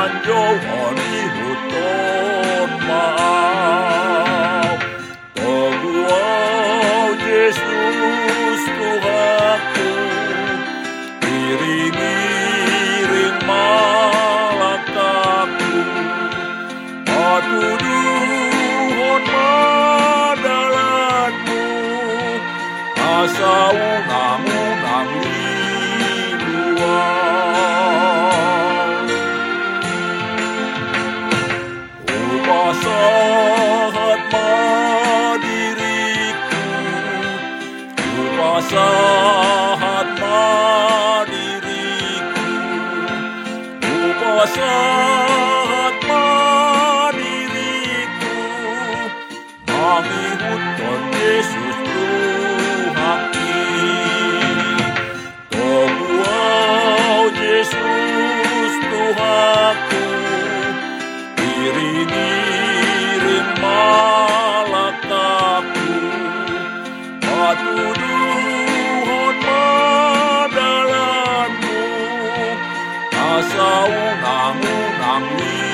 Naman 0.00 0.16
Yohani 0.24 1.12
huton 1.36 2.70
maaf. 2.88 4.80
Tuhan 5.36 7.20
Yesus 7.20 8.62
Tuhanku. 8.80 9.92
Iring-iring 11.20 13.44
malakaku 13.44 14.88
Patuduhon 17.04 17.84
madalatmu 19.28 21.60
Asa 22.96 23.76
unang-unang 23.76 24.49
boa. 44.46 44.99
Asa 73.40 73.88
unang-unang 73.88 75.24
liduang 75.40 75.64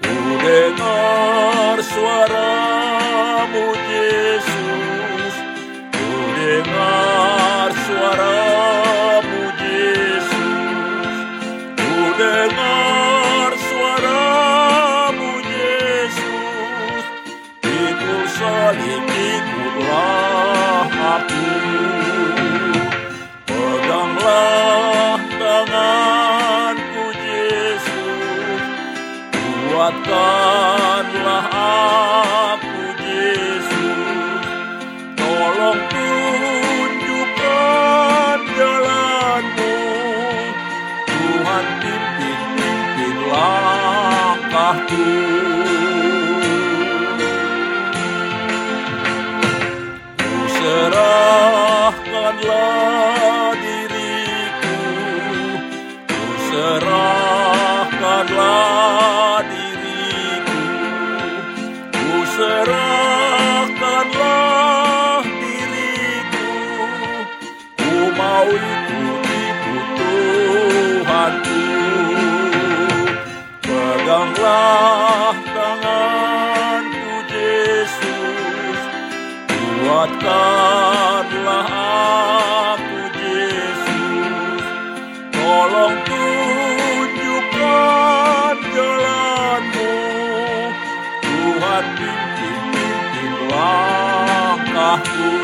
Ku 0.00 0.16
dengar 0.40 1.76
suaramu 1.84 3.68
Yesus 3.84 5.34
Ku 5.92 6.08
dengar 6.40 7.68
suaramu 7.84 9.44
Yesus 9.60 11.16
Ku 11.76 12.16
dengar 12.16 13.52
suaramu 13.60 15.36
Yesus. 15.44 17.04
Pikul 17.60 18.24
salib 18.40 19.04
ikutlah 19.04 20.19
Tolong 35.60 35.92
tunjukkan 35.92 37.28
jalanmu. 38.56 39.76
Tuhan 41.04 41.66
pimpin 41.84 42.40
pimpin 42.56 43.16
langkahku 43.28 45.04
Ku 50.16 50.32
serahkanlah 50.48 52.00
Kuatkanlah 79.90 81.66
aku 81.66 83.10
Yesus. 83.26 84.62
Tolong 85.34 85.98
tunjukkan 86.06 87.50
jalanmu. 88.70 89.90
Tuhan 91.26 91.84
pimpin 91.98 92.54
pimpin 92.70 93.32
langkahku 93.50 95.34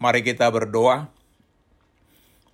Mari 0.00 0.24
kita 0.24 0.48
berdoa. 0.48 1.19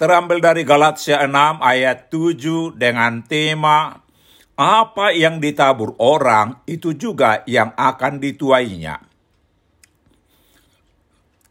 terambil 0.00 0.40
dari 0.40 0.64
Galatia 0.64 1.20
6 1.28 1.60
ayat 1.60 2.08
7 2.08 2.72
dengan 2.80 3.20
tema 3.20 4.00
apa 4.56 5.12
yang 5.12 5.44
ditabur 5.44 5.92
orang 6.00 6.64
itu 6.64 6.96
juga 6.96 7.44
yang 7.44 7.76
akan 7.76 8.16
dituainya. 8.16 8.96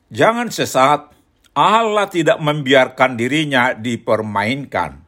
Jangan 0.10 0.50
sesat, 0.50 1.14
Allah 1.54 2.10
tidak 2.10 2.42
membiarkan 2.42 3.22
dirinya 3.22 3.78
dipermainkan. 3.78 5.06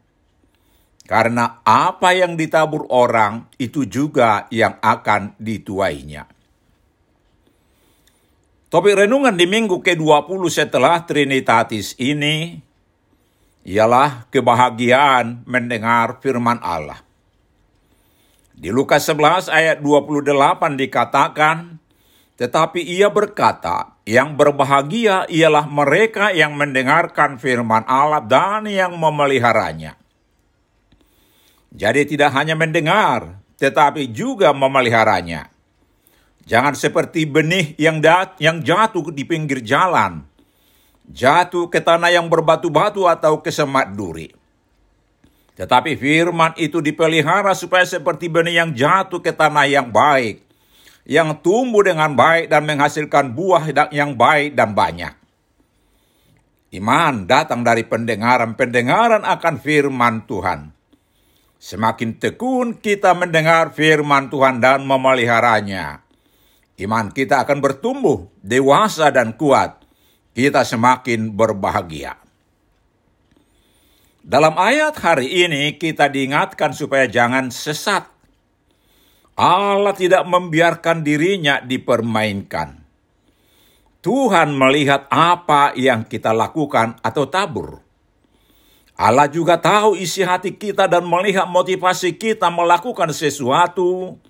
Karena 1.10 1.66
apa 1.66 2.14
yang 2.14 2.38
ditabur 2.38 2.86
orang 2.94 3.50
itu 3.58 3.90
juga 3.90 4.46
yang 4.54 4.78
akan 4.86 5.34
dituainya. 5.42 6.30
Topik 8.70 9.02
renungan 9.02 9.34
di 9.34 9.50
minggu 9.50 9.82
ke-20 9.82 10.42
setelah 10.48 11.04
Trinitatis 11.04 11.98
ini 12.00 12.71
ialah 13.62 14.26
kebahagiaan 14.34 15.46
mendengar 15.46 16.18
firman 16.22 16.58
Allah. 16.62 17.02
Di 18.62 18.70
Lukas 18.70 19.06
11 19.10 19.50
ayat 19.50 19.78
28 19.82 20.78
dikatakan, 20.78 21.82
tetapi 22.38 22.82
ia 22.82 23.10
berkata, 23.10 23.98
yang 24.06 24.34
berbahagia 24.38 25.30
ialah 25.30 25.66
mereka 25.70 26.34
yang 26.34 26.58
mendengarkan 26.58 27.38
firman 27.38 27.86
Allah 27.86 28.22
dan 28.22 28.66
yang 28.66 28.98
memeliharanya. 28.98 29.98
Jadi 31.72 32.18
tidak 32.18 32.34
hanya 32.36 32.58
mendengar, 32.58 33.40
tetapi 33.62 34.10
juga 34.10 34.52
memeliharanya. 34.52 35.48
Jangan 36.44 36.74
seperti 36.74 37.30
benih 37.30 37.78
yang, 37.78 38.02
yang 38.42 38.60
jatuh 38.66 39.14
di 39.14 39.24
pinggir 39.24 39.62
jalan, 39.62 40.26
jatuh 41.12 41.68
ke 41.68 41.84
tanah 41.84 42.10
yang 42.10 42.32
berbatu-batu 42.32 43.06
atau 43.06 43.44
ke 43.44 43.52
semak 43.52 43.92
duri. 43.92 44.32
Tetapi 45.60 46.00
firman 46.00 46.56
itu 46.58 46.80
dipelihara 46.80 47.52
supaya 47.54 47.84
seperti 47.84 48.32
benih 48.32 48.64
yang 48.64 48.72
jatuh 48.72 49.20
ke 49.20 49.36
tanah 49.36 49.68
yang 49.68 49.92
baik, 49.92 50.42
yang 51.06 51.38
tumbuh 51.44 51.84
dengan 51.84 52.16
baik 52.16 52.48
dan 52.48 52.64
menghasilkan 52.66 53.36
buah 53.36 53.70
yang 53.92 54.16
baik 54.16 54.56
dan 54.56 54.72
banyak. 54.72 55.14
Iman 56.72 57.28
datang 57.28 57.68
dari 57.68 57.84
pendengaran-pendengaran 57.84 59.28
akan 59.28 59.56
firman 59.60 60.24
Tuhan. 60.24 60.72
Semakin 61.62 62.18
tekun 62.18 62.80
kita 62.80 63.12
mendengar 63.14 63.76
firman 63.76 64.32
Tuhan 64.32 64.64
dan 64.64 64.88
memeliharanya, 64.88 66.02
iman 66.80 67.12
kita 67.12 67.44
akan 67.44 67.60
bertumbuh, 67.60 68.32
dewasa 68.40 69.12
dan 69.14 69.36
kuat. 69.36 69.81
Kita 70.32 70.64
semakin 70.64 71.36
berbahagia. 71.36 72.16
Dalam 74.22 74.56
ayat 74.56 74.96
hari 75.02 75.28
ini 75.28 75.76
kita 75.76 76.08
diingatkan 76.08 76.72
supaya 76.72 77.10
jangan 77.10 77.52
sesat. 77.52 78.08
Allah 79.36 79.92
tidak 79.98 80.24
membiarkan 80.30 81.02
dirinya 81.02 81.60
dipermainkan. 81.60 82.80
Tuhan 84.02 84.54
melihat 84.56 85.10
apa 85.10 85.74
yang 85.74 86.06
kita 86.06 86.32
lakukan 86.32 87.02
atau 87.02 87.26
tabur. 87.28 87.82
Allah 88.94 89.26
juga 89.26 89.58
tahu 89.58 89.98
isi 89.98 90.22
hati 90.22 90.54
kita 90.54 90.86
dan 90.86 91.02
melihat 91.10 91.50
motivasi 91.50 92.14
kita 92.16 92.54
melakukan 92.54 93.10
sesuatu, 93.10 94.22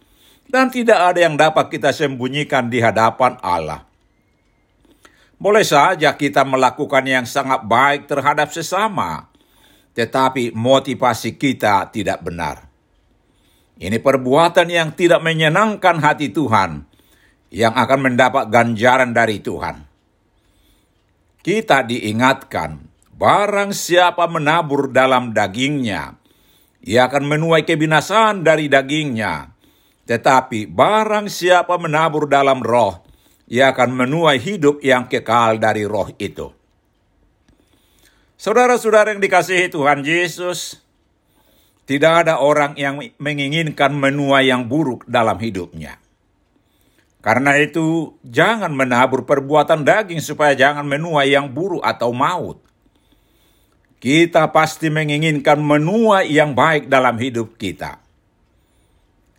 dan 0.47 0.71
tidak 0.71 1.11
ada 1.11 1.19
yang 1.19 1.35
dapat 1.35 1.67
kita 1.67 1.91
sembunyikan 1.91 2.71
di 2.71 2.79
hadapan 2.79 3.35
Allah. 3.43 3.90
Boleh 5.41 5.65
saja 5.65 6.13
kita 6.13 6.45
melakukan 6.45 7.01
yang 7.01 7.25
sangat 7.25 7.65
baik 7.65 8.05
terhadap 8.05 8.53
sesama, 8.53 9.33
tetapi 9.97 10.53
motivasi 10.53 11.33
kita 11.41 11.89
tidak 11.89 12.21
benar. 12.21 12.69
Ini 13.81 13.97
perbuatan 13.97 14.69
yang 14.69 14.93
tidak 14.93 15.25
menyenangkan 15.25 15.97
hati 15.97 16.29
Tuhan, 16.29 16.85
yang 17.49 17.73
akan 17.73 17.99
mendapat 18.13 18.53
ganjaran 18.53 19.17
dari 19.17 19.41
Tuhan. 19.41 19.89
Kita 21.41 21.89
diingatkan 21.89 22.91
Barang 23.21 23.69
siapa 23.69 24.25
menabur 24.25 24.89
dalam 24.89 25.29
dagingnya, 25.29 26.17
ia 26.81 27.05
akan 27.05 27.29
menuai 27.29 27.61
kebinasaan 27.69 28.41
dari 28.41 28.65
dagingnya. 28.65 29.53
Tetapi 30.09 30.65
barang 30.65 31.29
siapa 31.29 31.77
menabur 31.77 32.25
dalam 32.25 32.65
roh, 32.65 33.05
ia 33.51 33.75
akan 33.75 33.91
menuai 33.91 34.39
hidup 34.39 34.79
yang 34.79 35.11
kekal 35.11 35.59
dari 35.59 35.83
roh 35.83 36.07
itu. 36.15 36.55
Saudara-saudara 38.39 39.11
yang 39.11 39.19
dikasihi 39.19 39.67
Tuhan 39.67 40.07
Yesus, 40.07 40.79
tidak 41.83 42.25
ada 42.25 42.39
orang 42.39 42.79
yang 42.79 43.03
menginginkan 43.19 43.91
menuai 43.91 44.47
yang 44.47 44.71
buruk 44.71 45.03
dalam 45.03 45.35
hidupnya. 45.35 45.99
Karena 47.19 47.59
itu, 47.59 48.15
jangan 48.23 48.71
menabur 48.71 49.27
perbuatan 49.27 49.83
daging 49.83 50.23
supaya 50.23 50.55
jangan 50.55 50.87
menuai 50.87 51.35
yang 51.35 51.51
buruk 51.51 51.83
atau 51.83 52.09
maut 52.15 52.71
kita 54.01 54.49
pasti 54.49 54.89
menginginkan 54.89 55.61
menuai 55.61 56.25
yang 56.25 56.57
baik 56.57 56.89
dalam 56.89 57.21
hidup 57.21 57.53
kita. 57.61 58.01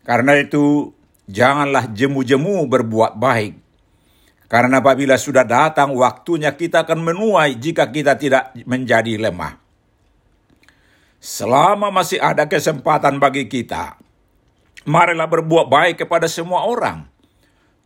Karena 0.06 0.38
itu, 0.38 0.94
janganlah 1.26 1.91
jemu-jemu 1.91 2.70
berbuat 2.70 3.19
baik. 3.19 3.58
Karena 4.53 4.85
apabila 4.85 5.17
sudah 5.17 5.49
datang 5.49 5.97
waktunya 5.97 6.53
kita 6.53 6.85
akan 6.85 7.01
menuai 7.01 7.57
jika 7.57 7.89
kita 7.89 8.21
tidak 8.21 8.53
menjadi 8.69 9.17
lemah. 9.17 9.57
Selama 11.17 11.89
masih 11.89 12.21
ada 12.21 12.45
kesempatan 12.45 13.17
bagi 13.17 13.49
kita, 13.49 13.97
marilah 14.85 15.25
berbuat 15.25 15.73
baik 15.73 16.05
kepada 16.05 16.29
semua 16.29 16.69
orang, 16.69 17.09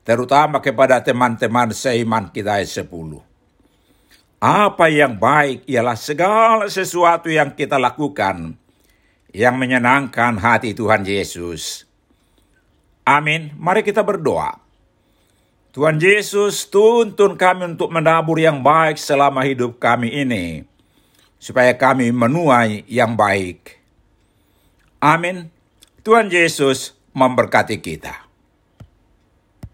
terutama 0.03 0.59
kepada 0.59 0.99
teman-teman 0.99 1.71
seiman 1.71 2.35
kita 2.35 2.59
sepuluh. 2.67 3.23
Apa 4.43 4.91
yang 4.91 5.23
baik 5.23 5.71
ialah 5.71 5.95
segala 5.95 6.67
sesuatu 6.67 7.31
yang 7.31 7.55
kita 7.55 7.79
lakukan 7.79 8.59
yang 9.31 9.55
menyenangkan 9.55 10.35
hati 10.43 10.75
Tuhan 10.75 11.07
Yesus. 11.07 11.87
Amin. 13.07 13.55
Mari 13.55 13.87
kita 13.87 14.03
berdoa. 14.03 14.66
Tuhan 15.77 16.01
Yesus 16.01 16.73
tuntun 16.73 17.37
kami 17.37 17.77
untuk 17.77 17.93
menabur 17.93 18.41
yang 18.41 18.65
baik 18.65 18.97
selama 18.97 19.45
hidup 19.45 19.77
kami 19.77 20.09
ini, 20.09 20.65
supaya 21.37 21.77
kami 21.77 22.09
menuai 22.17 22.89
yang 22.89 23.13
baik. 23.13 23.77
Amin. 25.05 25.53
Tuhan 26.01 26.33
Yesus 26.33 26.97
memberkati 27.13 27.77
kita. 27.85 28.26